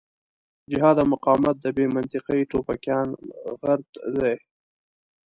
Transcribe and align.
جهاد 0.71 0.97
او 1.01 1.07
مقاومت 1.13 1.55
د 1.61 1.65
بې 1.75 1.85
منطقې 1.95 2.41
ټوپکيان 2.51 3.07
غرت 3.61 3.87
دی. 4.19 4.35